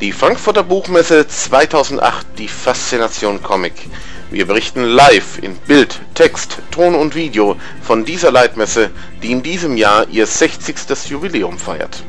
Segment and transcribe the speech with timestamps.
[0.00, 3.74] Die Frankfurter Buchmesse 2008, die Faszination Comic.
[4.30, 8.90] Wir berichten live in Bild, Text, Ton und Video von dieser Leitmesse,
[9.22, 11.10] die in diesem Jahr ihr 60.
[11.10, 12.02] Jubiläum feiert.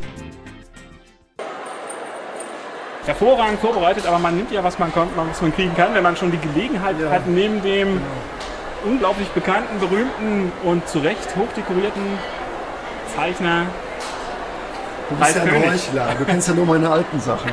[3.06, 6.32] Hervorragend vorbereitet, aber man nimmt ja, was man, was man kriegen kann, wenn man schon
[6.32, 7.10] die Gelegenheit ja.
[7.10, 8.02] hat, neben dem genau.
[8.86, 12.04] unglaublich bekannten, berühmten und zu Recht hochdekorierten
[13.14, 13.66] Zeichner
[15.12, 16.16] Du bist ja ein Heuchler.
[16.18, 17.52] Du kennst ja nur meine alten Sachen.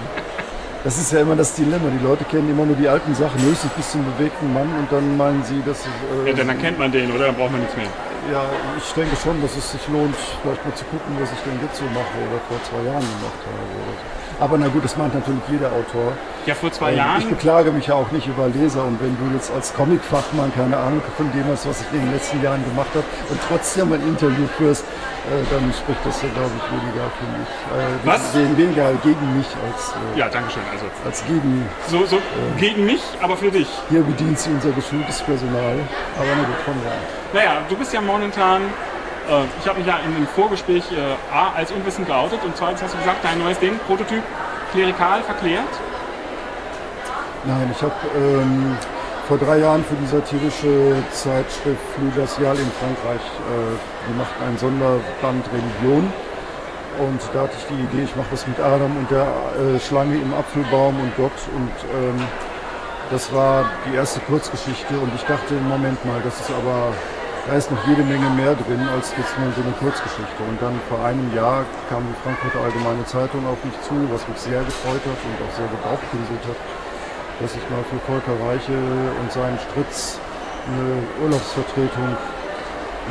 [0.88, 1.90] Das ist ja immer das Dilemma.
[1.92, 5.18] Die Leute kennen immer nur die alten Sachen, höchstens bis zum bewegten Mann und dann
[5.18, 5.84] meinen sie, dass.
[5.84, 7.26] Äh, ja, dann erkennt man den, oder?
[7.26, 7.92] Dann braucht man nichts mehr.
[8.32, 8.44] Ja,
[8.78, 11.76] ich denke schon, dass es sich lohnt, vielleicht mal zu gucken, was ich denn jetzt
[11.76, 13.60] so mache oder vor zwei Jahren gemacht habe.
[13.68, 14.44] Oder so.
[14.44, 16.12] Aber na gut, das meint natürlich jeder Autor.
[16.46, 17.20] Ja, vor zwei ähm, Jahren.
[17.20, 20.78] Ich beklage mich ja auch nicht über Leser und wenn du jetzt als Comic-Fachmann keine
[20.78, 24.00] Ahnung von dem hast, was ich in den letzten Jahren gemacht habe und trotzdem ein
[24.08, 24.84] Interview führst,
[25.50, 27.50] dann spricht das ja, glaube ich, weniger für mich.
[27.72, 28.34] Äh, was?
[28.34, 29.94] Weniger gegen mich als.
[30.14, 30.62] Äh, ja, danke schön.
[30.72, 30.86] Also.
[31.04, 31.68] Als gegen.
[31.88, 32.20] So, so äh,
[32.58, 33.68] gegen mich, aber für dich.
[33.90, 35.76] Hier bedient sie unser geschultes Personal.
[36.16, 36.98] Aber na gut, von rein.
[37.32, 38.62] Naja, du bist ja momentan
[39.28, 42.82] äh, ich habe mich ja in dem Vorgespräch äh, A als unwissend geoutet und zweitens
[42.82, 44.22] hast du gesagt, dein neues Ding, Prototyp,
[44.72, 45.68] klerikal verklärt?
[47.44, 48.76] Nein, ich habe ähm,
[49.28, 53.76] vor drei Jahren für die satirische Zeitschrift Flugasial in Frankreich, äh,
[54.08, 56.08] die macht einen Sonderband Religion.
[56.96, 60.16] Und da hatte ich die Idee, ich mache das mit Adam und der äh, Schlange
[60.16, 61.36] im Apfelbaum und Gott.
[61.54, 62.16] Und ähm,
[63.10, 64.96] das war die erste Kurzgeschichte.
[64.98, 66.96] Und ich dachte, Moment mal, das ist aber
[67.46, 70.40] da ist noch jede Menge mehr drin als jetzt nur so eine Kurzgeschichte.
[70.48, 74.40] Und dann vor einem Jahr kam die Frankfurter Allgemeine Zeitung auf mich zu, was mich
[74.40, 76.58] sehr gefreut hat und auch sehr gebauchpinselt hat,
[77.40, 80.18] dass ich mal für Volker Reiche und seinen Stritz
[80.66, 82.16] eine Urlaubsvertretung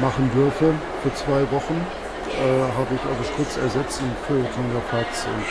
[0.01, 1.79] machen dürfe für zwei Wochen.
[2.27, 5.25] Äh, habe ich also Stritz ersetzt im Feuilleton der Fatz.
[5.25, 5.47] Und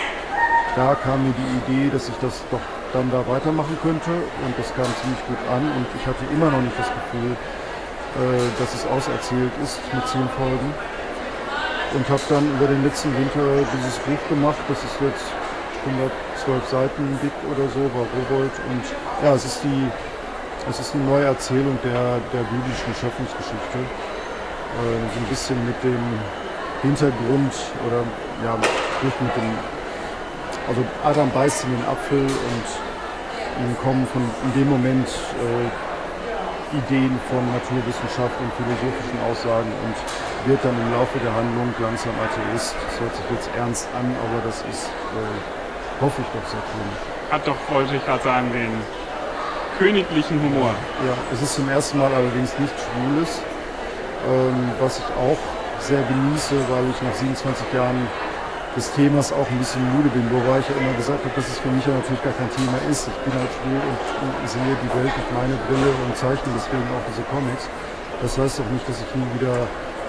[0.77, 2.61] da kam mir die Idee, dass ich das doch
[2.93, 4.13] dann da weitermachen könnte
[4.45, 8.47] und das kam ziemlich gut an und ich hatte immer noch nicht das Gefühl, äh,
[8.61, 10.71] dass es auserzählt ist mit zehn Folgen.
[11.95, 14.59] Und habe dann über den letzten Winter dieses Buch gemacht.
[14.69, 15.33] Das ist jetzt
[15.87, 18.53] 112 Seiten dick oder so, war Rowold.
[18.69, 18.85] Und
[19.23, 19.87] ja, es ist die,
[20.69, 23.79] es ist eine neue Erzählung der, der biblischen Schöpfungsgeschichte.
[23.79, 26.03] Äh, so ein bisschen mit dem
[26.83, 27.55] Hintergrund
[27.87, 28.03] oder
[28.45, 28.59] ja,
[29.03, 29.55] nicht mit dem.
[30.69, 32.67] Also Adam beißt in den Apfel und
[33.63, 35.71] ihm kommen von in dem Moment äh,
[36.75, 39.97] Ideen von Naturwissenschaft und philosophischen Aussagen und
[40.51, 42.75] wird dann im Laufe der Handlung langsam Atheist.
[42.75, 45.66] Das hört sich jetzt ernst an, aber das ist, äh,
[46.01, 46.89] hoffe ich doch, sehr cool.
[47.31, 48.71] Hat doch, wollte ich gerade sagen, den
[49.79, 50.73] königlichen Humor.
[51.05, 53.41] Ja, es ist zum ersten Mal allerdings nicht schwules,
[54.29, 55.39] ähm, was ich auch
[55.81, 58.09] sehr genieße, weil ich nach 27 Jahren
[58.77, 61.59] des Themas auch ein bisschen müde bin, wobei ich ja immer gesagt habe, dass es
[61.61, 63.09] für mich ja natürlich gar kein Thema ist.
[63.09, 66.85] Ich bin halt schwul und, und sehe die Welt durch meine Brille und zeichne deswegen
[66.93, 67.73] auch diese Comics.
[68.21, 69.65] Das heißt auch nicht, dass ich nie wieder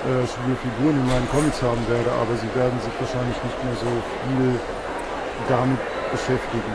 [0.08, 3.76] äh, schwule Figuren in meinen Comics haben werde, aber sie werden sich wahrscheinlich nicht mehr
[3.80, 3.92] so
[4.28, 4.60] viel
[5.48, 5.80] damit
[6.12, 6.74] beschäftigen.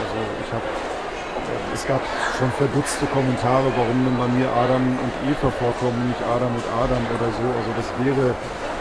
[0.00, 2.00] Also ich habe äh, es gab
[2.38, 7.02] schon verdutzte Kommentare, warum denn bei mir Adam und Eva vorkommen, nicht Adam und Adam
[7.14, 7.46] oder so.
[7.46, 8.34] Also das wäre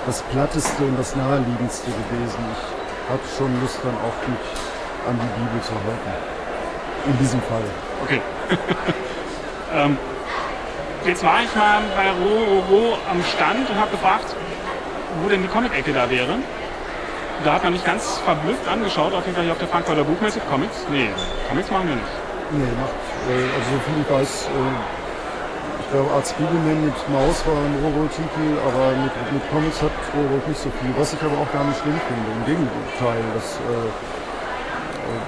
[0.06, 2.42] das Platteste und das Naheliegendste gewesen.
[2.54, 2.64] Ich
[3.10, 4.46] hatte schon Lust, dann auch mich
[5.08, 6.12] an die Bibel zu halten.
[7.08, 7.64] In diesem Fall.
[8.04, 8.22] Okay.
[9.74, 9.98] ähm,
[11.06, 14.36] jetzt war ich mal bei Ro am Stand und habe gefragt,
[15.22, 16.36] wo denn die Comic-Ecke da wäre.
[17.44, 20.42] Da hat man mich ganz verblüfft angeschaut, auf jeden Fall hier auf der Frankfurter Buchmesse.
[20.52, 20.86] Comics?
[20.92, 21.10] Nee,
[21.48, 22.16] Comics machen wir nicht.
[22.52, 22.92] Nee, macht,
[23.32, 24.76] äh, also so viel ich weiß, äh,
[25.80, 30.46] ich glaube, Art Spiegelman mit Maus war ein Rowold-Titel, aber mit, mit Comics hat Rowold
[30.52, 30.92] nicht so viel.
[31.00, 32.28] Was ich aber auch gar nicht schlimm finde.
[32.28, 33.88] Im Gegenteil, das äh,
[35.08, 35.20] äh,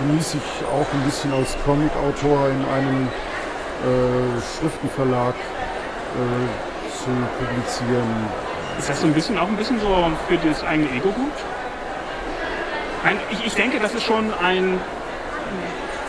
[0.00, 6.48] genieße ich auch ein bisschen als Comic-Autor in einem äh, Schriftenverlag äh,
[6.88, 8.47] zu publizieren.
[8.78, 11.32] Ist das so ein bisschen auch ein bisschen so für das eigene Ego gut?
[13.30, 14.78] Ich, ich denke, das ist schon ein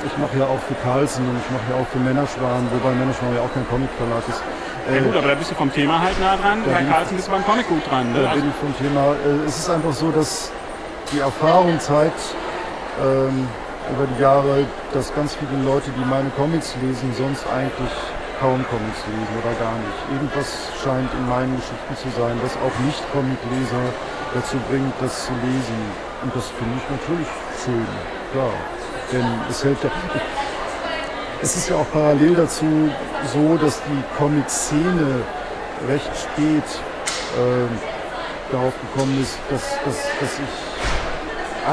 [0.05, 3.35] ich mache ja auch für Carlsen und ich mache ja auch für Männerschwan, wobei Männerschwan
[3.35, 4.41] ja auch kein Comicverlag ist.
[4.87, 6.63] Ja gut, aber da bist du vom Thema halt nah dran.
[6.65, 8.13] Bei Carlsen bist du beim Comic gut dran.
[8.13, 8.23] Ne?
[8.23, 9.13] Da bin ich vom Thema.
[9.27, 10.51] Äh, es ist einfach so, dass
[11.11, 12.35] die Erfahrung zeigt
[13.03, 13.47] ähm,
[13.91, 17.91] über die Jahre, dass ganz viele Leute, die meine Comics lesen, sonst eigentlich
[18.39, 19.99] kaum Comics lesen oder gar nicht.
[20.11, 23.85] Irgendwas scheint in meinen Geschichten zu sein, das auch Nicht-Comic-Leser
[24.33, 25.79] dazu bringt, das zu lesen.
[26.23, 27.27] Und das finde ich natürlich
[27.63, 27.87] schön,
[28.31, 28.53] klar.
[29.11, 29.89] Denn es hält ja.
[31.41, 32.89] Es ist ja auch parallel dazu
[33.33, 35.21] so, dass die Comic-Szene
[35.87, 36.67] recht spät
[37.35, 40.68] äh, darauf gekommen ist, dass, dass, dass ich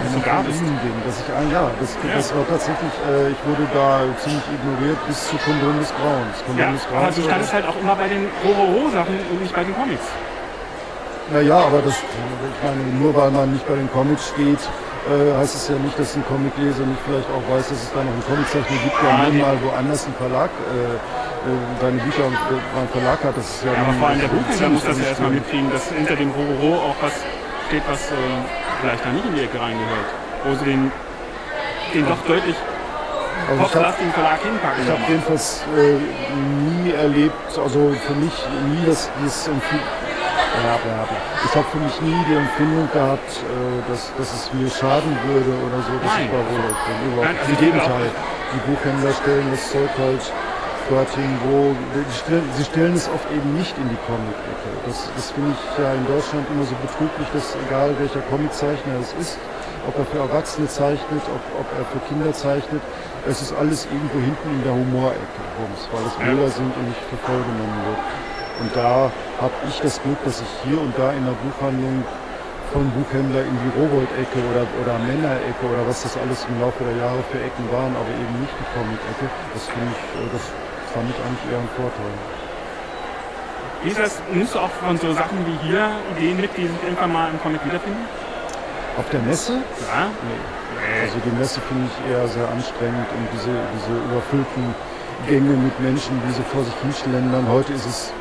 [0.02, 0.94] Ihnen bin.
[1.06, 2.14] Dass ich ein, ja, das, Ja.
[2.16, 6.37] das war tatsächlich, äh, ich wurde da ziemlich ignoriert bis zu Kondom des Grauens.
[6.44, 9.38] Kondom Ja, des aber Grauens du war- standest halt auch immer bei den Roro-Sachen und
[9.43, 10.06] nicht bei den Comics.
[11.32, 14.62] Naja, aber das, ich meine, nur weil man nicht bei den Comics steht,
[15.10, 18.02] äh, heißt es ja nicht, dass ein Comicleser nicht vielleicht auch weiß, dass es da
[18.02, 22.58] noch einen Comiczeichner gibt, der die- mal woanders einen Verlag, äh, äh, seine Bücher äh,
[22.75, 23.37] beim Verlag hat.
[23.37, 25.90] Das ist ja, Ja, aber vor allem der Buchhändler muss das ja erstmal mitkriegen, dass
[25.90, 27.12] hinter dem Roro auch was
[27.68, 28.14] steht, was äh,
[28.80, 30.08] vielleicht da nicht in die Ecke reingehört.
[30.44, 30.92] Wo sie den,
[31.94, 34.82] den doch deutlich Also ich habe poplastigen Verlag hinpacken.
[34.82, 35.10] ich hab nochmal.
[35.10, 35.98] jedenfalls äh,
[36.82, 38.34] nie erlebt, also für mich
[38.70, 39.10] nie das,
[40.56, 41.04] ja.
[41.44, 45.52] Ich habe für mich nie die Empfindung gehabt, äh, dass, dass es mir schaden würde
[45.66, 46.30] oder so, dass Nein.
[46.32, 46.96] Rolex bin.
[47.12, 48.10] Überhaupt Nein, also Im denke Gegenteil.
[48.54, 50.24] Die Buchhändler stellen das Zeug halt
[50.88, 51.74] dorthin, wo
[52.56, 54.70] sie stellen es oft eben nicht in die Comic-Ecke.
[54.86, 59.12] Das, das finde ich ja in Deutschland immer so betrüblich, dass egal welcher Comiczeichner es
[59.18, 59.38] ist,
[59.86, 62.82] ob er für Erwachsene zeichnet, ob, ob er für Kinder zeichnet,
[63.26, 66.14] es ist alles irgendwo hinten in der Humorecke, Bums, weil es.
[66.14, 68.02] Bilder sind und nicht für voll genommen wird.
[68.60, 69.10] Und da
[69.42, 72.04] habe ich das Glück, dass ich hier und da in der Buchhandlung
[72.72, 76.96] von Buchhändler in die Rowold-Ecke oder, oder Männer-Ecke oder was das alles im Laufe der
[76.96, 79.26] Jahre für Ecken waren, aber eben nicht die Comic-Ecke.
[79.54, 80.44] Das finde ich, äh, das
[80.96, 82.12] fand ich eigentlich eher ein Vorteil.
[83.82, 86.82] Wie ist das, nimmst du auch von so Sachen wie hier Ideen mit, die sich
[86.82, 88.08] irgendwann mal im Comic wiederfinden?
[88.96, 89.60] Auf der Messe?
[89.84, 90.08] Ja.
[91.04, 94.75] Also die Messe finde ich eher sehr anstrengend und diese, diese überfüllten
[95.28, 97.44] Gänge mit Menschen, die so vor sich hinschlendern.
[97.46, 98.12] Heute ist es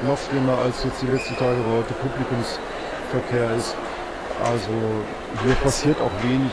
[0.00, 3.76] noch schlimmer als jetzt die letzten Tage, weil heute Publikumsverkehr ist.
[4.40, 4.72] Also
[5.44, 6.52] hier passiert auch wenig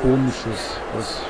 [0.00, 1.22] Komisches, was,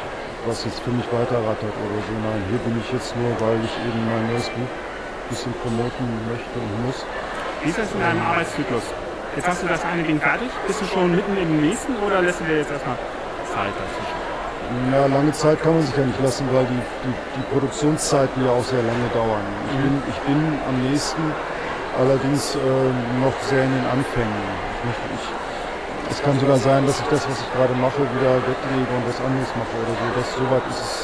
[0.46, 2.12] was jetzt für mich weiterrattert oder so.
[2.22, 6.06] Nein, hier bin ich jetzt nur, weil ich eben mein neues Buch ein bisschen promoten
[6.26, 7.06] möchte und muss.
[7.62, 8.82] Wie ist das in deinem Arbeitszyklus?
[9.36, 10.50] Jetzt hast du das eine Ding fertig.
[10.66, 12.96] Bist du schon mitten im nächsten oder lässt du dir jetzt erstmal
[13.54, 14.22] Zeit dazwischen?
[14.92, 18.50] Ja, lange Zeit kann man sich ja nicht lassen, weil die, die, die Produktionszeiten ja
[18.52, 19.44] auch sehr lange dauern.
[19.70, 20.38] Ich bin, ich bin
[20.68, 21.22] am nächsten
[21.98, 22.58] allerdings äh,
[23.20, 24.42] noch sehr in den Anfängen.
[24.88, 25.26] Ich, ich,
[26.12, 29.16] es kann sogar sein, dass ich das, was ich gerade mache, wieder weglege und was
[29.24, 30.04] anderes mache oder so.
[30.12, 30.94] Das, soweit ist es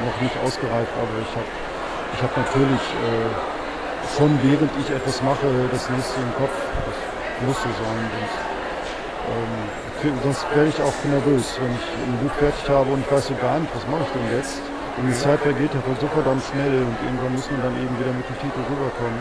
[0.00, 1.50] noch nicht ausgereift, aber ich habe
[2.16, 3.28] ich hab natürlich äh,
[4.16, 6.56] schon während ich etwas mache, das nächste im Kopf.
[6.56, 6.96] Das
[7.44, 8.00] muss so sein.
[8.16, 8.40] Sonst,
[9.28, 13.28] ähm, sonst werde ich auch nervös, wenn ich ein Buch fertig habe und ich weiß
[13.28, 14.56] so gar nicht, was mache ich denn jetzt.
[14.96, 18.14] Und die Zeit vergeht ja so verdammt schnell und irgendwann muss man dann eben wieder
[18.16, 19.20] mit dem Titel rüberkommen.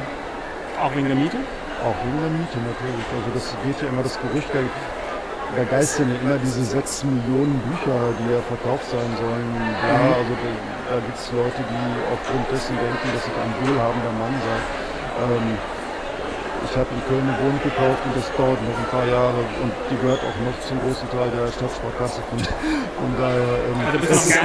[0.79, 1.43] Auch wegen der Miete?
[1.83, 3.07] Auch der Miete natürlich.
[3.11, 7.59] Also das geht ja immer das Gerücht, da, da geistern ja immer diese sechs Millionen
[7.67, 9.51] Bücher, die ja verkauft sein sollen.
[9.83, 10.49] Ja, also da,
[10.95, 14.57] da gibt es Leute, die aufgrund dessen denken, dass ich ein wohlhabender Mann sei.
[15.27, 15.47] Ähm,
[16.63, 19.71] ich habe in Köln eine Wohnung gekauft und das dauert noch ein paar Jahre und
[19.91, 22.23] die gehört auch noch zum großen Teil der Stadtsparkasse.
[22.31, 24.39] Von, von daher, ähm, Also es ist-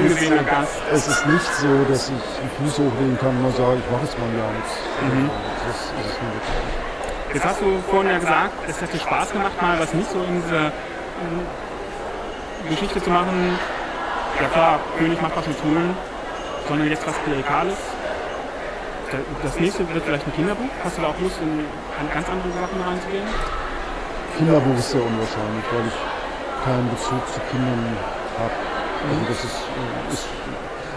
[0.91, 4.03] es ist nicht so, dass ich den Fuß hochlegen kann und mal sage, ich mache
[4.03, 4.75] jetzt mal gar nichts.
[5.71, 6.78] Das ist es nur wirklich.
[7.35, 10.43] Jetzt hast du vorhin ja gesagt, es hätte Spaß gemacht, mal was nicht so in
[10.43, 11.45] dieser ähm,
[12.69, 13.59] Geschichte zu machen.
[14.41, 15.95] Ja klar, König macht was mit Schulen,
[16.69, 17.77] sondern jetzt was Klerikales.
[19.11, 20.69] Da- Das nächste wird vielleicht ein Kinderbuch.
[20.85, 21.65] Hast du da auch Lust, in
[22.01, 23.27] an ganz andere Sachen reinzugehen?
[24.37, 27.97] Kinderbuch ist sehr unwahrscheinlich, weil ich keinen Bezug zu Kindern
[28.39, 28.57] habe.
[29.09, 30.27] Also das ist, äh, ist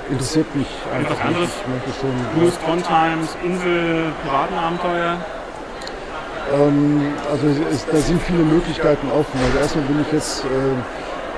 [0.10, 1.40] interessiert mich einfach nicht.
[1.40, 2.14] Ich möchte schon.
[2.36, 5.18] Blues, Trondheims, Insel, Piratenabenteuer.
[6.54, 9.40] Ähm, also es, da sind viele Möglichkeiten offen.
[9.46, 10.50] Also erstmal bin ich jetzt äh,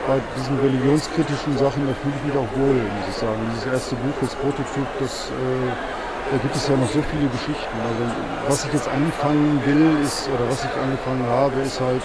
[0.08, 3.40] bei diesen religionskritischen Sachen, da fühle ich mich auch wohl, muss ich sagen.
[3.54, 5.70] Dieses erste Buch, das Prototyp, das, äh,
[6.32, 7.78] da gibt es ja noch so viele Geschichten.
[7.78, 8.04] Also
[8.48, 12.04] was ich jetzt anfangen will, ist, oder was ich angefangen habe, ist halt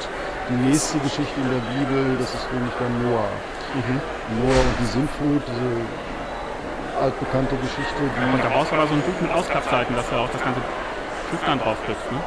[0.53, 3.33] die nächste Geschichte in der Bibel, das ist nämlich dann Noah.
[4.37, 5.71] Noah und die Sintflut, diese
[7.01, 10.17] altbekannte Geschichte, die Und da brauchst du aber so ein Buch mit Ausklappseiten, dass du
[10.17, 10.61] auch das ganze
[11.31, 12.05] Schiff dann drauf kriegst.
[12.11, 12.19] Ne?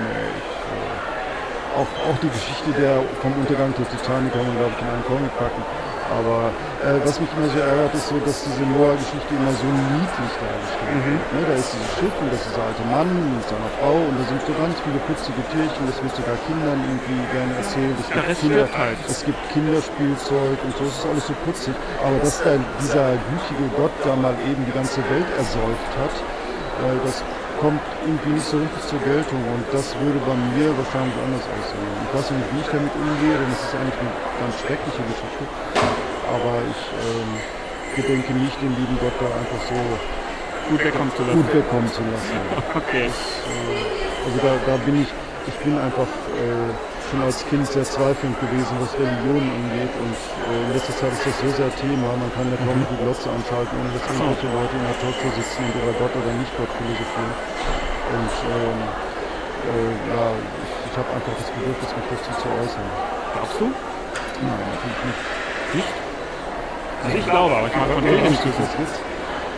[0.00, 4.82] Ich, äh, auch, auch die Geschichte der, vom Untergang der Titanic kann man, glaube ich,
[4.82, 5.62] in einen Comic packen.
[6.10, 6.50] Aber
[6.82, 10.90] äh, was mich immer so ärgert, ist so, dass diese Noah-Geschichte immer so niedlich dargestellt
[10.90, 11.06] Mhm.
[11.06, 11.22] wird.
[11.30, 11.40] Ne?
[11.46, 13.06] Da ist dieses Schiff und das ist dieser alte Mann
[13.38, 16.82] mit seiner Frau und da sind so ganz viele putzige Tierchen, das wird sogar Kindern
[16.82, 17.94] irgendwie gerne erzählt.
[17.94, 18.98] Es Der gibt, Kinder, halt.
[19.06, 21.74] es gibt Kinderspielzeug und so, es ist alles so putzig.
[22.02, 26.14] Aber dass dann dieser gütige Gott da mal eben die ganze Welt ersäuft hat,
[26.90, 27.22] äh, das
[27.60, 31.84] kommt irgendwie nicht so richtig zur Geltung und das würde bei mir wahrscheinlich anders aussehen.
[32.08, 35.44] Ich weiß nicht, wie ich damit umgehe, denn es ist eigentlich eine ganz schreckliche Geschichte.
[36.24, 37.30] Aber ich ähm,
[38.00, 39.76] gedenke nicht, den lieben Gott da einfach so
[40.72, 41.36] Gut wegkommen zu lassen.
[41.42, 42.34] gut wegkommen zu lassen.
[42.80, 43.06] Okay.
[43.12, 45.10] Äh, also da, da bin ich,
[45.48, 46.08] ich bin einfach
[46.40, 46.70] äh,
[47.10, 49.90] schon als Kind sehr zweifelnd gewesen, was Religion angeht.
[49.98, 52.14] Und äh, in letzter Zeit ist das so sehr Thema.
[52.14, 55.58] Man kann ja kaum die Glotze anschalten, ohne dass irgendwelche Leute in der Talkshow sitzen
[55.66, 57.34] und über Gott oder nicht Gott philosophieren.
[58.14, 58.78] Und ähm,
[59.66, 60.24] äh, ja,
[60.62, 62.88] ich, ich habe einfach das Bedürfnis, mich dazu zu äußern.
[63.34, 63.66] Glaubst du?
[63.66, 65.22] Nein, natürlich nicht.
[65.82, 65.94] Nicht?
[67.02, 68.44] Also ich glaube, aber ich mag von dir nicht.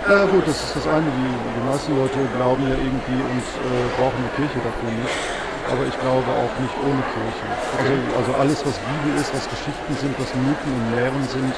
[0.03, 1.07] Ja gut, das ist das eine.
[1.07, 5.32] Die, die meisten Leute glauben ja irgendwie und äh, brauchen eine Kirche dafür nicht.
[5.73, 7.49] Aber ich glaube auch nicht ohne Kirche.
[7.81, 11.55] Also, also alles, was Bibel ist, was Geschichten sind, was Mythen und Lehren sind,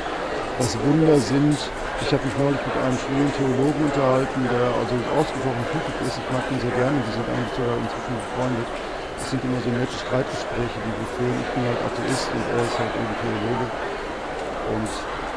[0.63, 1.59] was Wunder sind.
[1.99, 6.23] Ich habe mich neulich mit einem schwulen Theologen unterhalten, der also ausgesprochen glücklich ist.
[6.23, 6.95] Ich mag ihn sehr gerne.
[6.95, 8.69] Die sind eigentlich sogar inzwischen befreundet.
[9.19, 11.39] Das sind immer so nette Streitgespräche, die wir führen.
[11.43, 13.67] Ich bin halt Atheist und er ist halt eben Theologe.
[14.79, 14.91] Und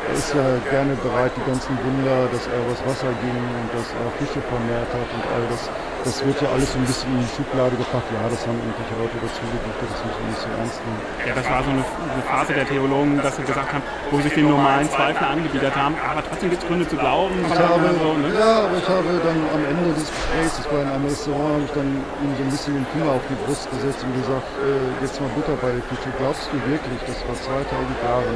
[0.05, 3.89] er ist ja gerne bereit, die ganzen Wunder, dass er übers Wasser ging und dass
[3.89, 5.65] er Fische vermehrt hat und all das.
[6.07, 8.07] Das wird ja alles so ein bisschen in die Schublade gepackt.
[8.15, 11.03] Ja, das haben irgendwelche Leute dazu gedichtet, das muss man nicht so ernst nehmen.
[11.27, 14.31] Ja, das war so eine, eine Phase der Theologen, dass sie gesagt haben, wo sich
[14.31, 17.35] den normalen Zweifler angebiedert haben, aber trotzdem gibt es Gründe zu glauben.
[17.43, 18.31] Ich habe, so, ne?
[18.39, 21.65] Ja, aber ich habe dann am Ende des Gesprächs, das war in einem Restaurant, habe
[21.67, 21.91] ich dann
[22.23, 25.27] ihm so ein bisschen den Finger auf die Brust gesetzt und gesagt, äh, jetzt mal
[25.35, 26.07] Butter bei der Küche.
[26.23, 27.35] Glaubst du wirklich, das war
[27.67, 27.67] 2000
[27.99, 28.31] Jahre,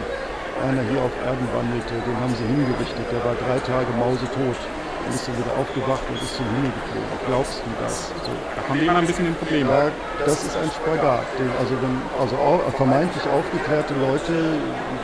[0.59, 3.07] einer hier auf Erden wandelte, den haben sie hingerichtet.
[3.15, 4.59] Der war drei Tage mausetot
[5.05, 7.17] und ist dann wieder aufgewacht und ist zum Himmel geflogen.
[7.27, 8.13] Glaubst du das?
[8.23, 8.31] So.
[8.55, 9.69] Da kommen die immer ein bisschen in Probleme.
[9.69, 9.91] Ja,
[10.25, 11.25] das ist ein Spagat.
[11.59, 12.35] Also, wenn, also
[12.77, 14.33] vermeintlich aufgeklärte Leute,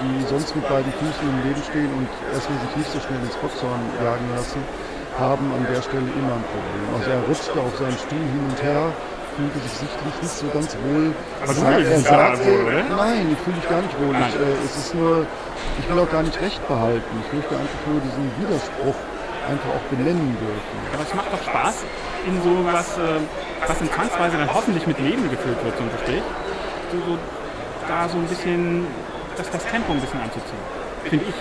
[0.01, 3.37] die sonst mit beiden Füßen im Leben stehen und erstmal sich nicht so schnell ins
[3.41, 4.61] Boxhorn jagen lassen,
[5.17, 6.85] haben an der Stelle immer ein Problem.
[6.93, 8.93] Also er rutschte auf seinen Stuhl hin und her,
[9.37, 11.13] fühlte sich sichtlich nicht so ganz wohl.
[11.41, 12.83] Aber du dich sagte, wohl, oder?
[12.85, 14.13] Nein, ich fühle mich gar nicht wohl.
[14.13, 15.25] Ich, äh, es ist nur,
[15.81, 17.13] ich will auch gar nicht recht behalten.
[17.25, 18.97] Ich möchte einfach nur diesen Widerspruch
[19.47, 20.75] einfach auch benennen dürfen.
[20.93, 21.83] Aber es macht doch Spaß,
[22.27, 23.23] in so was, äh,
[23.65, 26.23] was in Zwangsweise dann hoffentlich mit Leben gefüllt wird, so ein Gespräch,
[26.91, 27.17] so, so,
[27.87, 28.85] da so ein bisschen,
[29.35, 30.63] das, das Tempo ein bisschen anzuziehen,
[31.03, 31.39] finde ich.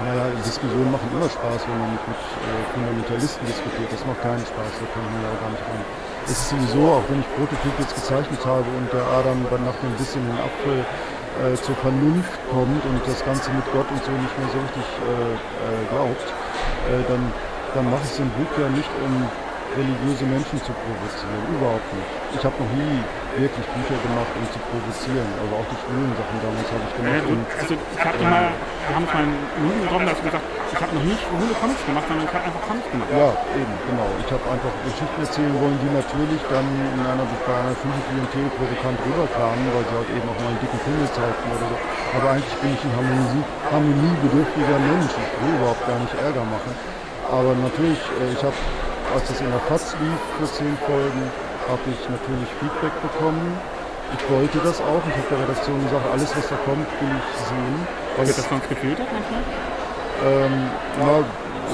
[0.00, 3.92] Naja, Diskussionen machen immer Spaß, wenn man mit äh, Fundamentalisten diskutiert.
[3.92, 5.84] Das macht keinen Spaß, da kommt man ja auch gar nicht ran
[6.26, 9.74] es ist sowieso, auch wenn ich Prototyp jetzt gezeichnet habe und der Adam dann nach
[9.82, 10.84] einem bisschen den Apfel
[11.42, 14.86] äh, zur Vernunft kommt und das Ganze mit Gott und so nicht mehr so richtig
[15.10, 16.26] äh, äh, glaubt,
[16.88, 17.32] äh, dann,
[17.74, 19.12] dann mache ich so ein Buch ja nicht, um
[19.76, 21.42] religiöse Menschen zu provozieren.
[21.54, 22.10] Überhaupt nicht.
[22.34, 22.98] Ich habe noch nie
[23.38, 25.28] wirklich Bücher gemacht, um zu provozieren.
[25.38, 27.22] Also auch die schwulen Sachen damals habe ich gemacht.
[27.22, 30.46] Ja, also ich habe mal, wir haben uns mal Minuten getroffen, da hast du gesagt,
[30.50, 33.10] ich habe noch nicht schwule Comics gemacht, sondern ich habe einfach Comics gemacht.
[33.14, 34.08] Ja, eben, genau.
[34.18, 38.46] Ich habe einfach Geschichten erzählen wollen, die natürlich dann in einer, bei einer bestimmten Klientel
[38.58, 41.76] provokant rüberkamen, weil sie halt eben auch mal einen dicken Pimmel zeigten oder so.
[42.16, 45.14] Aber eigentlich bin ich ein Harmonie, harmoniebedürftiger Mensch.
[45.14, 46.72] Ich will überhaupt gar nicht Ärger machen.
[47.30, 48.56] Aber natürlich, äh, ich habe
[49.14, 51.22] als es in der FAZ lief für zehn Folgen,
[51.66, 53.58] habe ich natürlich Feedback bekommen.
[54.14, 55.02] Ich wollte das auch.
[55.06, 57.78] Ich habe der Redaktion gesagt, alles was da kommt, will ich sehen.
[58.18, 59.42] Wird das gefiltert manchmal?
[60.26, 60.54] Ähm,
[60.98, 61.22] na,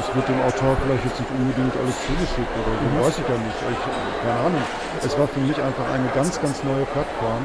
[0.00, 3.00] es wird dem Autor vielleicht jetzt nicht unbedingt alles zugeschickt oder so, mhm.
[3.04, 3.60] weiß ich ja nicht.
[3.72, 3.82] Ich,
[4.20, 4.64] keine Ahnung.
[5.00, 7.44] Es war für mich einfach eine ganz, ganz neue Plattform.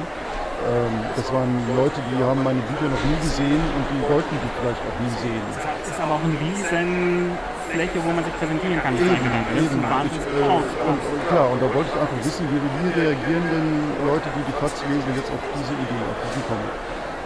[0.62, 4.52] Ähm, das waren Leute, die haben meine Bücher noch nie gesehen und die wollten die
[4.62, 5.46] vielleicht auch nie sehen.
[5.58, 7.34] Das ist aber auch ein riesen
[7.74, 8.94] Fläche, wo man sich präsentieren kann.
[8.94, 9.10] Eben,
[9.58, 9.80] eben.
[10.06, 10.46] Ich, äh,
[10.86, 11.00] und,
[11.32, 13.70] klar, und da wollte ich einfach wissen, wie, wie reagieren denn
[14.06, 16.74] Leute, die die Katz lesen, jetzt auf diese Idee, auf diesen Comic.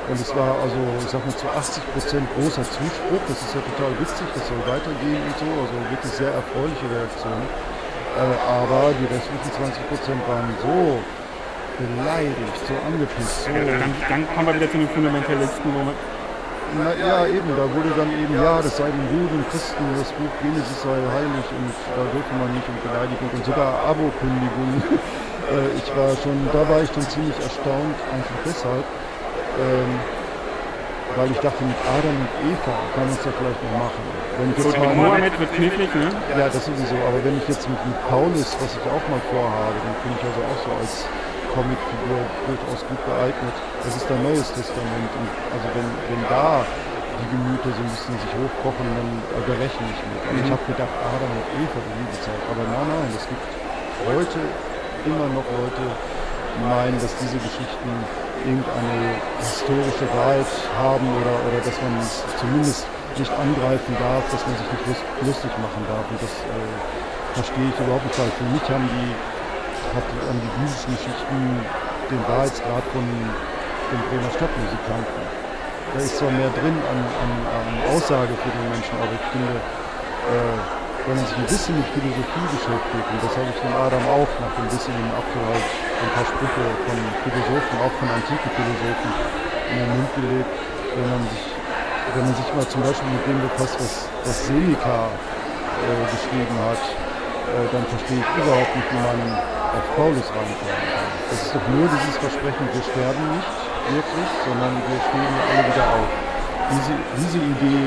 [0.05, 3.21] Und es war also, ich sag mal, zu 80 Prozent großer Zuspruch.
[3.27, 5.49] Das ist ja total witzig, das soll weitergehen und so.
[5.49, 7.41] Also wirklich sehr erfreuliche Reaktion.
[8.15, 11.01] Äh, aber die restlichen 20 Prozent waren so
[11.77, 13.45] beleidigt, so angepisst.
[13.45, 15.95] So dann, dann kommen wir wieder zu den Fundamentalisten, wo man
[16.75, 20.33] na, ja, eben, da wurde dann eben, ja, das sei den Juden Christen, das Buch
[20.43, 24.83] Genesis sei heilig und da dürfe man nicht und Beleidigung und sogar Abokündigung.
[25.55, 28.83] äh, ich war schon, da war ich dann ziemlich erstaunt, einfach deshalb,
[29.61, 29.91] ähm,
[31.15, 34.03] weil ich dachte, mit Adam und Eva kann man es ja vielleicht noch machen.
[34.35, 36.11] Wenn ich jetzt mal, Mohammed wird knifflig, ne?
[36.35, 39.79] Ja, das sowieso, aber wenn ich jetzt mit, mit Paulus, was ich auch mal vorhabe,
[39.79, 41.07] dann finde ich also auch so als
[41.55, 42.19] Comicfigur
[42.51, 43.55] durchaus gut geeignet.
[43.81, 45.09] Das ist der Neues Testament.
[45.15, 46.61] Und also wenn, wenn da
[47.15, 50.19] die Gemüter so ein bisschen sich hochkochen, dann äh, berechne ich mit.
[50.19, 50.43] Also mhm.
[50.43, 52.41] ich habe gedacht, Adam und Eva, die Liebezeit.
[52.51, 53.45] Aber nein, nein, es gibt
[54.03, 54.39] heute
[55.07, 57.91] immer noch Leute, die meinen, dass diese Geschichten
[58.43, 62.83] irgendeine historische Wahrheit haben oder, oder dass man es zumindest
[63.15, 66.03] nicht angreifen darf, dass man sich nicht lustig machen darf.
[66.11, 66.75] Und das äh,
[67.31, 69.11] verstehe ich überhaupt nicht, weil für mich haben die
[69.93, 71.39] hat an die biblischen Geschichten
[72.09, 75.21] den Wahrheitsgrad von den Bremer Stadtmusikanten.
[75.93, 79.53] Da ist zwar mehr drin an, an, an Aussage für den Menschen, aber ich finde,
[79.55, 80.57] äh,
[81.05, 84.31] wenn man sich ein bisschen mit Philosophie beschäftigt, und das habe ich dem Adam auch
[84.41, 85.65] nach ein bisschen im Apfel halt
[86.01, 89.11] ein paar Sprüche von Philosophen, auch von antiken Philosophen,
[89.69, 90.51] in den Mund gelegt,
[90.97, 91.45] wenn man sich,
[92.17, 93.93] wenn man sich mal zum Beispiel mit dem befasst, was,
[94.25, 96.81] was Seneca äh, geschrieben hat,
[97.45, 99.19] äh, dann verstehe ich überhaupt nicht, wie man
[99.75, 101.07] auf Paulus reinkommen kann.
[101.29, 105.85] Das ist doch nur dieses Versprechen, wir sterben nicht wirklich, sondern wir stehen alle wieder
[105.85, 106.09] auf.
[106.73, 107.85] Diese, diese Idee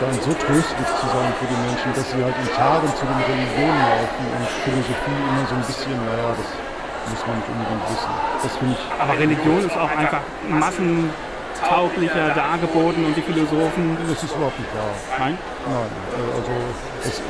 [0.00, 3.20] scheint so tröstlich zu sein für die Menschen, dass sie halt in Tagen zu den
[3.20, 6.48] Religionen laufen und Philosophie immer so ein bisschen, naja, das
[7.12, 8.12] muss man nicht unbedingt wissen.
[8.40, 8.82] Das finde ich.
[8.96, 13.98] Aber Religion ist auch einfach massentauglicher dargeboten und die Philosophen.
[14.08, 14.94] Das ist überhaupt nicht wahr.
[15.18, 15.36] Nein?
[15.68, 16.52] Nein, äh, also
[17.04, 17.20] es,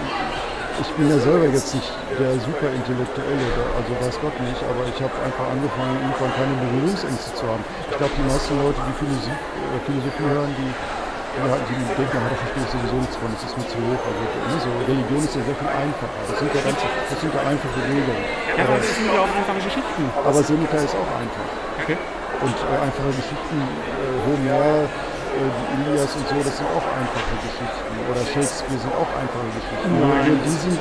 [0.79, 4.99] ich bin ja selber jetzt nicht der super Intellektuelle, also weiß Gott nicht, aber ich
[5.03, 7.65] habe einfach angefangen, irgendwann keine Berührungsängste zu haben.
[7.91, 12.35] Ich glaube, die meisten Leute, die Philosophie, äh, Philosophie hören, die, die, die denken, da
[12.39, 14.03] verstehe ich sowieso nichts von, das ist mir zu hoch.
[14.07, 16.21] Also, so, Religion ist ja sehr viel einfacher.
[16.31, 18.23] Das sind ja, ganz, das sind ja einfache Regeln.
[18.55, 20.03] Ja, aber das sind ja auch einfache Geschichten.
[20.15, 21.47] Aber Seneca ist auch einfach.
[21.83, 21.99] Okay.
[22.41, 24.87] Und äh, einfache Geschichten, äh, Homer,
[25.31, 27.93] die Ilias und so, das sind auch einfache Geschichten.
[28.11, 29.89] Oder Shakespeare sind auch einfache Geschichten.
[29.97, 30.35] Nein.
[30.43, 30.81] Die sind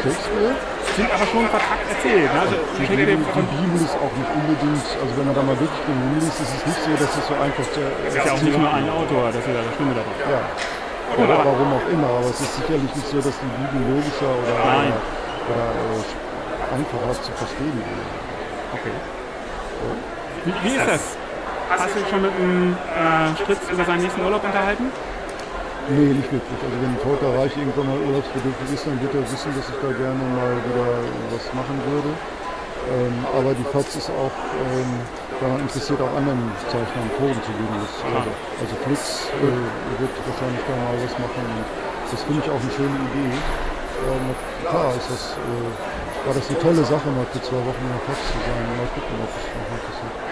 [0.00, 0.54] Shakespeare.
[0.96, 2.30] Sind aber schon verpackt erzählt.
[2.32, 2.40] Ne?
[2.40, 5.84] Also, Die, Bibel, die Bibel ist auch nicht unbedingt, also wenn man da mal wirklich
[5.84, 8.56] den liest, ist es nicht so, dass es so einfach zu ist ja auch nicht
[8.56, 10.14] nur ein Autor, das ist ja das Schlimme dabei.
[10.26, 10.40] Ja.
[11.20, 14.56] Oder warum auch immer, aber es ist sicherlich nicht so, dass die Bibel logischer oder,
[14.64, 14.94] Nein.
[15.46, 18.10] oder, oder äh, einfacher zu verstehen ist.
[18.74, 18.94] Okay.
[20.44, 21.04] Wie, wie ist das?
[21.70, 24.90] Hast du dich schon mit dem äh, Stritz über seinen nächsten Urlaub unterhalten?
[25.88, 26.60] Nee, nicht wirklich.
[26.66, 29.90] Also wenn Teuter Reich irgendwann mal urlaubsbedürftig ist, dann wird er wissen, dass ich da
[29.94, 30.98] gerne mal wieder
[31.30, 32.10] was machen würde.
[32.90, 34.34] Ähm, aber die FAZ ist auch
[34.66, 34.90] ähm,
[35.38, 37.74] daran interessiert, auch anderen Zeichnern Foren zu geben.
[37.86, 41.44] Das, also, also Flix äh, wird wahrscheinlich da mal was machen.
[42.10, 43.30] Das finde ich auch eine schöne Idee.
[44.10, 44.26] Ähm,
[44.66, 45.70] klar ist das, äh,
[46.26, 48.62] war das eine tolle Sache, mal für zwei Wochen in der FAZ zu sein.
[48.74, 50.29] Mal gucken, ob es noch mal passiert.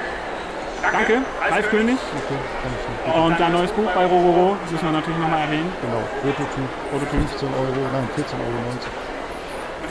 [0.92, 1.98] Danke, Ralf König.
[1.98, 3.18] Okay.
[3.18, 5.72] Und dein neues Buch bei Rororo, das müssen wir natürlich nochmal erwähnen.
[5.82, 7.28] Genau, Prototyp, Prototyp.
[7.30, 8.58] 15 Euro, nein, 14,90 Euro.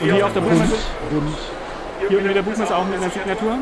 [0.00, 0.76] Und hier auf der Buchmesse,
[1.10, 1.38] Bund.
[2.08, 3.58] hier unter der Buchmesse auch mit einer Signatur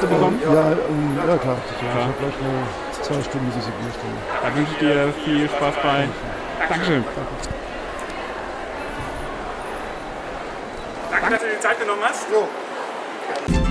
[0.00, 0.40] zu bekommen.
[0.42, 1.56] Ja, ähm, ja klar.
[1.68, 4.16] Ich habe gleich eine zwei Stunden diese Bierstunde.
[4.42, 6.08] Da wünsche ich dir viel Spaß bei.
[6.68, 7.04] Dankeschön.
[11.10, 12.26] Danke, dass du dir die Zeit genommen hast.
[12.30, 13.62] Jo.